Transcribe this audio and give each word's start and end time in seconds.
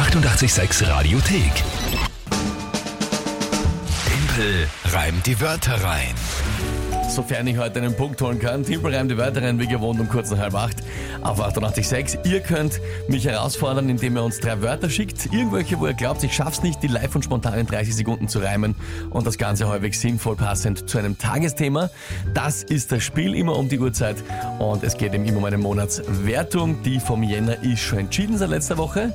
886 0.00 0.88
Radiothek. 0.88 1.52
Tempel 4.06 4.66
reimt 4.86 5.26
die 5.26 5.38
Wörter 5.42 5.74
rein. 5.84 6.14
Sofern 7.10 7.46
ich 7.46 7.58
heute 7.58 7.80
einen 7.80 7.94
Punkt 7.94 8.22
holen 8.22 8.38
kann. 8.38 8.64
Timpel 8.64 8.94
reimt 8.94 9.10
die 9.10 9.18
Wörter 9.18 9.42
rein, 9.42 9.60
wie 9.60 9.66
gewohnt 9.66 10.00
um 10.00 10.08
kurz 10.08 10.30
nach 10.30 10.38
halb 10.38 10.54
acht 10.54 10.78
auf 11.20 11.38
886. 11.38 12.20
Ihr 12.24 12.40
könnt 12.40 12.80
mich 13.08 13.26
herausfordern, 13.26 13.90
indem 13.90 14.16
ihr 14.16 14.22
uns 14.22 14.40
drei 14.40 14.62
Wörter 14.62 14.88
schickt. 14.88 15.26
Irgendwelche, 15.26 15.78
wo 15.78 15.86
ihr 15.86 15.92
glaubt, 15.92 16.24
ich 16.24 16.32
schaff's 16.32 16.62
nicht, 16.62 16.82
die 16.82 16.86
live 16.86 17.14
und 17.14 17.22
spontan 17.22 17.58
in 17.58 17.66
30 17.66 17.94
Sekunden 17.94 18.26
zu 18.26 18.38
reimen 18.38 18.76
und 19.10 19.26
das 19.26 19.36
Ganze 19.36 19.68
halbwegs 19.68 20.00
sinnvoll 20.00 20.34
passend 20.34 20.88
zu 20.88 20.96
einem 20.96 21.18
Tagesthema. 21.18 21.90
Das 22.32 22.62
ist 22.62 22.90
das 22.90 23.02
Spiel 23.02 23.34
immer 23.34 23.54
um 23.54 23.68
die 23.68 23.78
Uhrzeit 23.78 24.16
und 24.60 24.82
es 24.82 24.96
geht 24.96 25.12
eben 25.12 25.26
immer 25.26 25.38
um 25.38 25.44
eine 25.44 25.58
Monatswertung. 25.58 26.82
Die 26.84 27.00
vom 27.00 27.22
Jänner 27.22 27.62
ist 27.62 27.80
schon 27.80 27.98
entschieden 27.98 28.38
seit 28.38 28.48
letzter 28.48 28.78
Woche. 28.78 29.12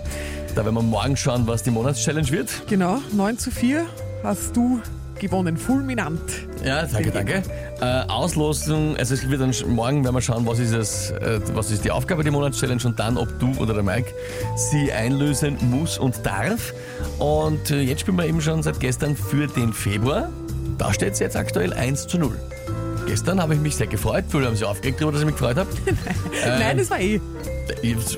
Da 0.56 0.64
werden 0.64 0.76
wir 0.76 0.84
morgen 0.84 1.18
schauen, 1.18 1.46
was 1.48 1.64
die 1.64 1.72
Monatschallenge 1.72 2.30
wird. 2.32 2.50
Genau, 2.68 3.02
9 3.12 3.38
zu 3.38 3.52
4 3.52 3.86
hast 4.24 4.56
du 4.56 4.80
gewonnen. 5.20 5.58
Fulminant. 5.58 6.22
Ja, 6.64 6.86
danke, 6.86 7.12
danke. 7.12 7.44
Äh, 7.82 8.08
Auslosung, 8.08 8.96
also 8.96 9.16
es 9.16 9.30
wird 9.30 9.42
dann 9.42 9.54
morgen 9.76 10.06
werden 10.06 10.16
wir 10.16 10.22
schauen, 10.22 10.46
was 10.46 10.60
ist 10.60 10.72
es, 10.72 11.12
äh, 11.12 11.42
was 11.54 11.72
ist 11.72 11.84
die 11.84 11.92
Aufgabe 11.92 12.24
der 12.24 12.32
Monatschallenge 12.32 12.86
und 12.86 12.98
dann, 12.98 13.18
ob 13.18 13.38
du 13.40 13.52
oder 13.58 13.74
der 13.74 13.84
Mike 13.84 14.14
sie 14.56 14.94
einlösen 14.94 15.58
muss 15.70 15.98
und 15.98 16.26
darf. 16.26 16.74
Und 17.20 17.72
äh, 17.72 17.82
jetzt 17.82 18.02
spielen 18.02 18.18
wir 18.18 18.26
eben 18.26 18.40
schon 18.42 18.64
seit 18.64 18.80
gestern 18.80 19.18
für 19.18 19.48
den 19.48 19.74
Februar. 19.74 20.30
Da 20.78 20.94
steht 20.94 21.14
es 21.14 21.20
jetzt 21.20 21.36
aktuell 21.36 21.74
1 21.74 22.08
zu 22.08 22.18
0. 22.18 22.38
Gestern 23.06 23.42
habe 23.42 23.54
ich 23.54 23.60
mich 23.60 23.76
sehr 23.76 23.88
gefreut. 23.88 24.26
Viele 24.30 24.48
haben 24.48 24.56
sich 24.56 24.66
aufgeregt 24.66 25.00
darüber, 25.00 25.14
dass 25.14 25.22
ich 25.22 25.28
mich 25.28 25.36
gefreut 25.36 25.58
habe. 25.58 25.70
Nein, 26.46 26.78
das 26.78 26.90
war 26.90 27.00
eh. 27.00 27.22
Ich, 27.82 28.18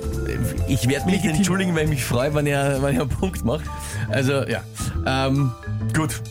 ich 0.68 0.88
werde 0.88 1.05
mich 1.05 1.23
nicht 1.23 1.26
entschuldigen, 1.26 1.76
weil 1.76 1.84
ich 1.84 1.90
mich 1.90 2.04
freue, 2.04 2.34
wenn 2.34 2.48
ihr, 2.48 2.78
wenn 2.82 2.95
ihr 2.95 3.02
einen 3.02 3.09
Punkt 3.09 3.44
macht. 3.44 3.66
Also, 4.09 4.45
ja. 4.48 4.64
Ähm, 5.05 5.52
gut. 5.95 6.22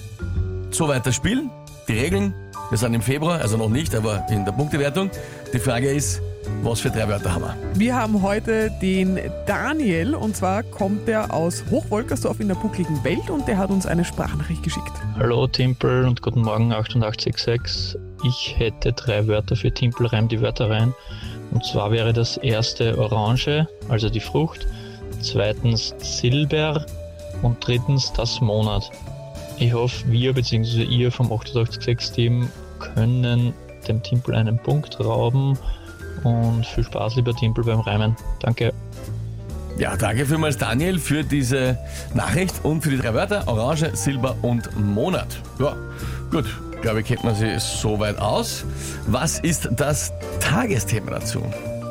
Soweit 0.71 1.07
das 1.07 1.15
Spiel. 1.15 1.45
Die 1.89 1.93
Regeln. 1.93 2.35
Wir 2.71 2.79
sind 2.79 2.95
im 2.95 3.03
Februar, 3.03 3.41
also 3.41 3.57
noch 3.57 3.69
nicht, 3.69 3.95
aber 3.95 4.27
in 4.31 4.45
der 4.45 4.53
Punktewertung. 4.53 5.11
Die 5.53 5.61
Frage 5.61 5.93
ist, 5.93 6.21
was 6.63 6.81
für 6.81 6.91
drei 6.91 7.09
Wörter 7.09 7.33
haben 7.33 7.45
wir? 7.45 7.57
Wir 7.75 7.95
haben 7.95 8.23
heute 8.23 8.73
den 8.83 9.21
Daniel 9.47 10.17
und 10.17 10.37
zwar 10.37 10.65
kommt 10.65 11.09
er 11.09 11.33
aus 11.33 11.65
Hochwolkersdorf 11.71 12.41
in 12.41 12.49
der 12.49 12.57
buckligen 12.57 13.05
Welt 13.05 13.31
und 13.31 13.47
der 13.47 13.59
hat 13.59 13.71
uns 13.71 13.87
eine 13.87 14.05
Sprachnachricht 14.05 14.65
geschickt. 14.65 14.93
Hallo 15.17 15.47
Timpel 15.47 16.07
und 16.07 16.23
guten 16.23 16.43
Morgen 16.43 16.73
886. 16.73 17.97
Ich 18.25 18.55
hätte 18.59 18.93
drei 18.93 19.27
Wörter 19.27 19.57
für 19.57 19.73
Timpel, 19.73 20.07
reim 20.07 20.29
die 20.29 20.41
Wörter 20.41 20.71
rein. 20.71 20.95
Und 21.53 21.65
zwar 21.65 21.91
wäre 21.93 22.13
das 22.13 22.37
erste 22.39 22.99
Orange, 22.99 23.69
also 23.89 24.09
die 24.09 24.21
Frucht, 24.21 24.67
zweitens 25.21 25.95
Silber 25.99 26.85
und 27.43 27.65
drittens 27.67 28.13
das 28.13 28.41
Monat. 28.41 28.91
Ich 29.59 29.73
hoffe, 29.73 30.05
wir 30.11 30.35
bzw. 30.35 30.83
ihr 30.83 31.11
vom 31.13 31.33
886-Team 31.33 32.49
können 32.79 33.55
dem 33.89 34.03
Timpel 34.03 34.35
einen 34.35 34.59
Punkt 34.59 34.99
rauben 35.01 35.59
und 36.25 36.67
viel 36.67 36.85
Spaß, 36.85 37.17
lieber 37.17 37.35
Timpel, 37.35 37.65
beim 37.65 37.81
Reimen. 37.81 38.17
Danke. 38.41 38.73
Ja, 39.79 39.97
danke 39.97 40.25
vielmals 40.25 40.57
Daniel 40.57 40.99
für 40.99 41.23
diese 41.23 41.79
Nachricht 42.15 42.65
und 42.65 42.83
für 42.83 42.91
die 42.91 42.99
drei 42.99 43.13
Wörter 43.15 43.47
Orange, 43.47 43.91
Silber 43.95 44.35
und 44.43 44.75
Monat. 44.79 45.29
Ja, 45.59 45.77
gut. 46.31 46.47
Ich 46.77 46.83
glaube, 46.83 47.03
kennt 47.03 47.25
man 47.25 47.35
sie 47.35 47.59
soweit 47.59 48.19
aus. 48.19 48.65
Was 49.07 49.41
ist 49.41 49.69
das 49.73 50.13
Tagesthema 50.41 51.11
dazu? 51.13 51.43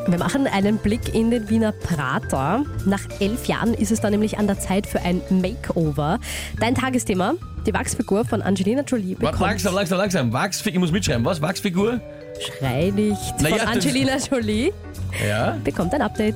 Wir 0.08 0.20
machen 0.20 0.46
einen 0.48 0.78
Blick 0.78 1.14
in 1.16 1.32
den 1.32 1.50
Wiener 1.50 1.72
Prater. 1.72 2.64
Nach 2.86 3.02
elf 3.20 3.46
Jahren 3.48 3.74
ist 3.74 3.92
es 3.92 4.00
dann 4.00 4.12
nämlich 4.12 4.38
an 4.38 4.46
der 4.48 4.60
Zeit 4.60 4.86
für 4.86 5.02
ein 5.02 5.22
Makeover. 5.30 6.20
Dein 6.60 6.76
Tagesthema, 6.76 7.34
die 7.66 7.74
Wachsfigur 7.74 8.24
von 8.24 8.42
Angelina 8.44 8.84
Jolie 8.84 9.16
bekommt... 9.16 9.40
langsam, 9.40 9.74
langsam, 9.74 9.98
langsam. 9.98 10.32
Wachsfigur, 10.32 10.76
ich 10.76 10.80
muss 10.80 10.92
mitschreiben. 10.92 11.26
Was? 11.26 11.42
Wachsfigur? 11.42 12.00
Schrei 12.40 12.92
nicht. 12.96 13.20
Na 13.40 13.50
von 13.50 13.58
ja, 13.58 13.66
das- 13.66 13.74
Angelina 13.74 14.18
Jolie 14.18 14.72
Ja. 15.28 15.58
bekommt 15.64 15.94
ein 15.96 16.04
Update. 16.04 16.36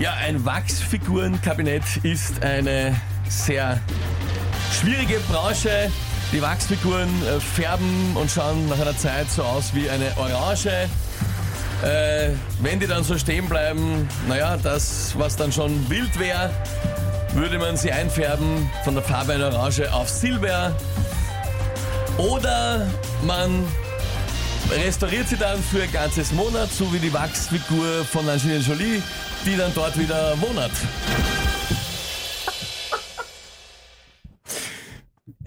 Ja, 0.00 0.14
ein 0.14 0.46
Wachsfigurenkabinett 0.46 1.82
ist 2.04 2.42
eine 2.42 2.98
sehr 3.28 3.78
schwierige 4.72 5.20
Branche. 5.30 5.92
Die 6.32 6.40
Wachsfiguren 6.40 7.10
äh, 7.26 7.38
färben 7.38 8.16
und 8.16 8.30
schauen 8.30 8.66
nach 8.70 8.80
einer 8.80 8.96
Zeit 8.96 9.30
so 9.30 9.42
aus 9.42 9.74
wie 9.74 9.90
eine 9.90 10.06
Orange. 10.16 10.88
Äh, 11.84 12.30
wenn 12.62 12.80
die 12.80 12.86
dann 12.86 13.04
so 13.04 13.18
stehen 13.18 13.46
bleiben, 13.46 14.08
naja, 14.26 14.56
das, 14.56 15.12
was 15.18 15.36
dann 15.36 15.52
schon 15.52 15.90
wild 15.90 16.18
wäre, 16.18 16.50
würde 17.34 17.58
man 17.58 17.76
sie 17.76 17.92
einfärben 17.92 18.70
von 18.84 18.94
der 18.94 19.04
Farbe 19.04 19.34
einer 19.34 19.52
Orange 19.54 19.92
auf 19.92 20.08
Silber. 20.08 20.74
Oder 22.16 22.86
man 23.26 23.66
restauriert 24.82 25.28
sie 25.28 25.36
dann 25.36 25.62
für 25.62 25.82
ein 25.82 25.92
ganzes 25.92 26.32
Monat, 26.32 26.70
so 26.72 26.90
wie 26.90 27.00
die 27.00 27.12
Wachsfigur 27.12 28.06
von 28.10 28.26
Angelina 28.26 28.60
Jolie, 28.60 29.02
die 29.44 29.56
dann 29.56 29.72
dort 29.74 29.98
wieder 29.98 30.40
wohnt. 30.40 30.70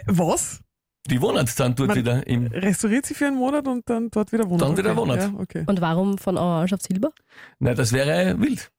Was? 0.07 0.59
Die 1.07 1.21
wohnt 1.21 1.59
dann 1.59 1.75
dort 1.75 1.89
Man- 1.89 1.97
wieder 1.97 2.25
im. 2.27 2.47
Restauriert 2.47 3.05
sie 3.05 3.13
für 3.13 3.27
einen 3.27 3.35
Monat 3.37 3.67
und 3.67 3.89
dann 3.89 4.09
dort 4.09 4.31
wieder 4.31 4.49
wohnt. 4.49 4.61
Dann 4.61 4.77
wieder 4.77 4.95
wohnt. 4.95 5.15
Ja, 5.15 5.31
okay. 5.37 5.63
Und 5.65 5.81
warum 5.81 6.17
von 6.17 6.37
Orange 6.37 6.73
auf 6.75 6.81
Silber? 6.81 7.11
Na, 7.59 7.73
das 7.73 7.91
wäre 7.91 8.39
wild. 8.39 8.71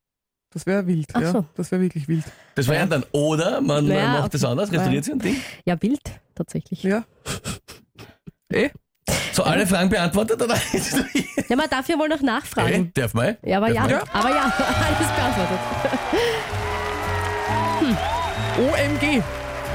Das 0.50 0.66
wäre 0.66 0.86
wild, 0.86 1.06
Ach 1.14 1.20
ja. 1.20 1.32
so. 1.32 1.44
Das 1.56 1.70
wäre 1.72 1.82
wirklich 1.82 2.06
wild. 2.08 2.24
Das 2.54 2.68
wäre 2.68 2.86
dann. 2.86 3.04
Oder 3.12 3.60
man 3.60 3.86
Naja, 3.86 4.20
macht 4.20 4.34
das 4.34 4.44
anders, 4.44 4.70
restauriert 4.72 5.04
sie 5.04 5.12
ein 5.12 5.18
Ding. 5.18 5.36
Ja, 5.64 5.80
wild, 5.82 6.00
tatsächlich. 6.34 6.82
Ja. 6.84 7.04
Eh? 8.52 8.70
So, 9.34 9.42
alle 9.42 9.66
Fragen 9.66 9.88
beantwortet, 9.90 10.40
oder? 10.40 10.54
Ja, 11.48 11.56
man 11.56 11.68
darf 11.68 11.86
ja 11.90 11.98
wohl 11.98 12.08
noch 12.08 12.22
nachfragen. 12.22 12.90
darf 12.94 13.12
man? 13.12 13.36
Ja, 13.42 13.58
aber 13.58 13.66
Darf 13.70 13.90
ja, 13.90 13.98
man? 13.98 14.08
aber 14.14 14.30
ja, 14.30 14.44
alles 14.58 15.12
beantwortet. 15.14 15.58
OMG. 18.58 19.22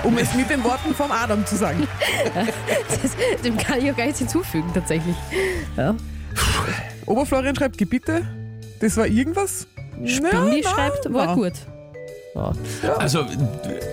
Um 0.04 0.18
es 0.18 0.34
mit 0.34 0.50
den 0.50 0.64
Worten 0.64 0.96
vom 0.96 1.12
Adam 1.12 1.46
zu 1.46 1.56
sagen. 1.58 1.88
Das, 2.34 3.42
dem 3.44 3.56
kann 3.58 3.80
ich 3.80 3.92
auch 3.92 3.96
gar 3.98 4.06
nichts 4.06 4.20
hinzufügen, 4.20 4.72
tatsächlich. 4.74 5.16
Ja. 5.78 5.94
Oberflorian 7.06 7.56
schreibt 7.56 7.78
Gebiete. 7.78 8.26
Das 8.80 8.98
war 8.98 9.06
irgendwas? 9.06 9.68
Spinni 10.06 10.30
Na, 10.32 10.42
na, 10.64 10.70
schreibt, 10.70 11.14
war 11.14 11.26
na. 11.28 11.36
gut. 11.36 11.54
Ja. 12.34 12.52
Also, 12.98 13.26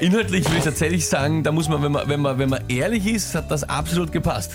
inhaltlich 0.00 0.44
würde 0.46 0.58
ich 0.58 0.64
tatsächlich 0.64 1.06
sagen, 1.08 1.42
da 1.42 1.52
muss 1.52 1.68
man, 1.68 1.82
wenn 1.82 1.92
man, 1.92 2.08
wenn 2.08 2.20
man, 2.20 2.38
wenn 2.38 2.48
man 2.48 2.60
ehrlich 2.68 3.06
ist, 3.06 3.34
hat 3.34 3.50
das 3.50 3.64
absolut 3.68 4.12
gepasst. 4.12 4.52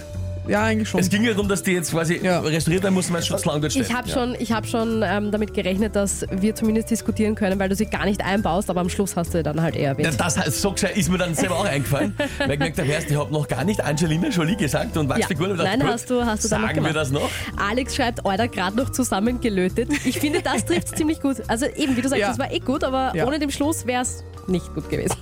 Ja, 0.48 0.64
eigentlich 0.64 0.90
schon. 0.90 1.00
Es 1.00 1.10
ging 1.10 1.24
ja 1.24 1.32
darum, 1.32 1.48
dass 1.48 1.62
die 1.64 1.72
jetzt 1.72 1.92
quasi 1.92 2.20
Ja. 2.24 2.40
restauriert 2.40 2.84
werden 2.84 2.96
mussten, 2.96 3.14
weil 3.14 3.20
es 3.22 3.28
schon 3.28 3.38
zu 3.38 3.48
lang 3.48 3.62
dort 3.62 3.72
steht. 3.74 3.88
Ich 3.88 3.94
habe 3.94 4.10
schon, 4.10 4.36
ich 4.40 4.52
hab 4.52 4.66
schon 4.66 5.04
ähm, 5.06 5.32
damit 5.32 5.54
gerechnet, 5.54 5.96
dass 5.96 6.26
wir 6.32 6.56
zumindest 6.56 6.90
diskutieren 6.90 7.36
können, 7.36 7.60
weil 7.60 7.70
du 7.70 7.76
sie 7.76 7.86
gar 7.86 8.06
nicht 8.06 8.24
einbaust, 8.26 8.70
aber 8.70 8.82
am 8.82 8.90
Schluss 8.90 9.16
hast 9.16 9.34
du 9.34 9.44
dann 9.44 9.62
halt 9.62 9.76
eher 9.76 9.84
Ja, 9.84 9.90
erwähnt. 9.90 10.20
das 10.20 10.38
heißt, 10.38 10.62
so 10.62 10.72
gescheit 10.72 10.98
ist 10.98 11.10
mir 11.12 11.18
dann 11.20 11.36
selber 11.36 11.58
auch 11.60 11.66
eingefallen, 11.66 12.16
weil 12.40 12.52
ich 12.52 12.58
gemerkt 12.58 12.80
habe, 12.80 12.88
ich 13.10 13.16
habe 13.16 13.32
noch 13.32 13.48
gar 13.48 13.64
nicht 13.64 13.82
Angelina 13.84 14.30
Jolie 14.30 14.56
gesagt 14.56 14.98
und 14.98 15.10
Wachsfiguren. 15.10 15.52
Ja. 15.52 15.58
dachte, 15.58 15.70
Nein, 15.70 15.80
gut, 15.82 15.90
hast 15.94 16.10
du- 16.10 16.26
hast 16.26 16.44
du 16.44 16.50
dann 16.50 16.62
Sagen 16.64 16.84
wir 16.86 16.94
das 16.94 17.12
noch? 17.12 17.30
Alex 17.58 17.96
schreibt, 17.96 18.26
Alter, 18.26 18.48
gerade 18.48 18.76
noch 18.78 18.90
zusammengelötet. 18.92 19.90
Ich 20.06 20.20
finde, 20.20 20.42
das 20.42 20.66
trifft 20.66 20.90
ziemlich 20.98 21.22
gut. 21.22 21.38
Also 21.48 21.66
eben, 21.68 21.96
wie 21.98 22.02
du 22.02 22.10
sagst, 22.10 22.20
Ja. 22.22 22.30
das 22.30 22.40
war 22.40 22.52
eh 22.52 22.60
gut, 22.60 22.84
aber 22.84 23.12
Ja. 23.16 23.26
ohne 23.28 23.38
den 23.40 23.52
Schluss 23.52 23.86
wäre 23.86 24.02
es 24.02 24.24
nicht 24.48 24.74
gut 24.74 24.90
gewesen. 24.90 25.16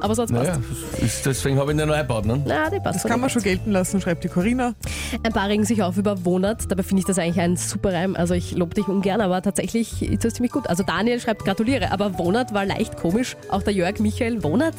Aber 0.00 0.14
sonst 0.14 0.32
passt. 0.32 0.50
Naja, 0.50 0.60
ist, 1.04 1.26
deswegen 1.26 1.58
habe 1.58 1.70
ich 1.70 1.76
ihn 1.76 1.80
ja 1.80 1.86
noch 1.86 1.94
eingebaut. 1.94 2.24
Ne? 2.26 2.40
Na, 2.46 2.70
die 2.70 2.78
passt 2.80 3.04
das 3.04 3.10
kann 3.10 3.20
man 3.20 3.30
schon 3.30 3.42
gelten 3.42 3.72
lassen, 3.72 4.00
schreibt 4.00 4.24
die 4.24 4.28
Corinna. 4.28 4.74
Ein 5.22 5.32
paar 5.32 5.48
regen 5.48 5.64
sich 5.64 5.82
auf 5.82 5.96
über 5.96 6.24
Wohnert. 6.24 6.70
Dabei 6.70 6.82
finde 6.82 7.00
ich 7.00 7.06
das 7.06 7.18
eigentlich 7.18 7.40
ein 7.40 7.56
super 7.56 7.92
Reim. 7.92 8.14
Also 8.16 8.34
ich 8.34 8.52
lobe 8.52 8.74
dich 8.74 8.86
ungern, 8.88 9.20
aber 9.20 9.42
tatsächlich 9.42 10.02
ist 10.02 10.24
das 10.24 10.34
ziemlich 10.34 10.52
gut. 10.52 10.68
Also 10.68 10.82
Daniel 10.82 11.20
schreibt 11.20 11.44
gratuliere, 11.44 11.90
aber 11.92 12.18
Wohnert 12.18 12.54
war 12.54 12.64
leicht 12.64 12.96
komisch. 12.96 13.36
Auch 13.50 13.62
der 13.62 13.72
Jörg 13.72 13.98
Michael 13.98 14.42
Wohnert. 14.42 14.74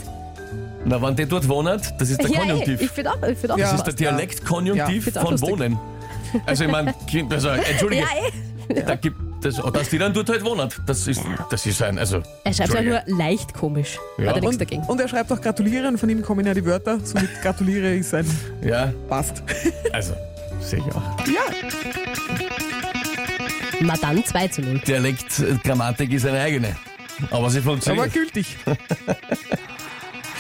Na, 0.85 1.01
wenn 1.01 1.15
die 1.15 1.25
dort 1.25 1.47
wohnen, 1.49 1.79
das 1.99 2.09
ist 2.09 2.21
der 2.21 2.29
Ja, 2.29 2.39
Konjunktiv. 2.39 2.81
ich 2.81 2.89
finde 2.89 3.11
auch, 3.11 3.21
ich 3.27 3.37
find 3.37 3.51
auch 3.51 3.57
Ja. 3.57 3.71
das 3.71 3.79
ist 3.81 3.83
der. 3.83 3.93
Dialektkonjunktiv 3.95 5.13
Ja, 5.13 5.21
von. 5.21 5.41
Wohnen. 5.41 5.77
Also 6.45 6.63
ich 6.63 6.71
meine, 6.71 6.93
Kind- 7.07 7.33
also, 7.33 7.49
entschuldige, 7.49 8.03
Ja, 8.69 8.75
eh. 8.77 8.83
da 8.83 8.95
gibt 8.95 9.17
das, 9.41 9.55
dass 9.73 9.89
die 9.89 9.97
dann 9.97 10.13
dort 10.13 10.29
halt 10.29 10.43
wohnen. 10.43 10.69
Das 10.85 11.07
ist, 11.07 11.21
das 11.49 11.65
ist 11.65 11.81
ein, 11.81 11.97
also. 11.97 12.21
Er 12.43 12.53
schreibt 12.53 12.73
ja 12.73 12.81
nur 12.81 13.01
leicht 13.05 13.53
komisch. 13.53 13.97
Ja. 14.17 14.27
Hat 14.27 14.35
er 14.35 14.41
nichts 14.41 14.55
Und, 14.55 14.61
dagegen. 14.61 14.83
und 14.83 14.99
er 15.01 15.07
schreibt 15.07 15.31
auch 15.31 15.39
gratuliere 15.41 15.87
und 15.87 15.97
von 15.97 16.09
ihm 16.09 16.21
kommen 16.21 16.45
ja 16.45 16.53
die 16.53 16.65
Wörter. 16.65 16.99
Somit 17.03 17.29
gratuliere 17.41 17.95
ist 17.95 18.13
ein 18.13 18.25
Ja, 18.61 18.91
passt. 19.07 19.41
also, 19.93 20.13
sehe 20.59 20.79
ich 20.79 20.95
auch. 20.95 21.01
Ja, 21.27 21.41
Na 23.81 23.93
dann 24.01 24.23
2 24.23 24.47
zu 24.49 24.61
0. 24.61 24.79
Dialektgrammatik 24.79 26.11
ist 26.11 26.25
eine 26.25 26.39
eigene. 26.39 26.75
Aber 27.31 27.49
sie 27.49 27.59
aber 27.59 27.71
funktioniert. 27.71 28.13
gültig. 28.13 28.57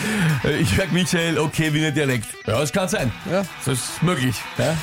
Äh, 0.43 0.61
Jörg 0.61 0.91
Michael, 0.91 1.37
okay, 1.37 1.73
Wiener 1.73 1.91
Dialekt. 1.91 2.25
Ja, 2.47 2.59
das 2.59 2.71
kann 2.71 2.87
sein. 2.87 3.11
Ja. 3.29 3.43
Das 3.65 3.79
ist 3.79 4.01
möglich. 4.01 4.35
Ja. 4.57 4.77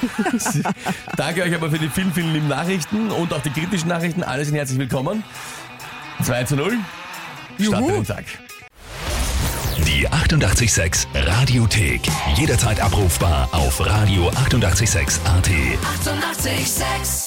Danke 1.17 1.43
euch 1.43 1.55
aber 1.55 1.71
für 1.71 1.79
die 1.79 1.89
vielen, 1.89 2.13
vielen 2.13 2.35
lieben 2.35 2.49
Nachrichten 2.49 3.11
und 3.11 3.33
auch 3.33 3.41
die 3.41 3.51
kritischen 3.51 3.89
Nachrichten. 3.89 4.23
Alle 4.23 4.45
sind 4.45 4.55
herzlich 4.55 4.79
willkommen. 4.79 5.25
2 6.23 6.45
zu 6.45 6.57
0. 6.57 6.75
Starten 7.59 7.87
den 7.87 8.05
Tag. 8.05 8.25
Die 9.87 10.07
886 10.09 11.09
Radiothek. 11.15 12.03
Jederzeit 12.37 12.81
abrufbar 12.81 13.49
auf 13.53 13.81
radio886.at. 13.81 14.37
886! 14.45 15.21
886 15.25 17.26